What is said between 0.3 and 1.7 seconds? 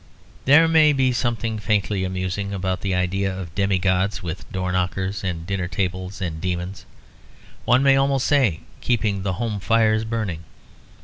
There may be something